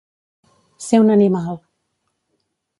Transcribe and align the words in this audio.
Ser 0.85 1.01
un 1.03 1.13
animal. 1.17 1.61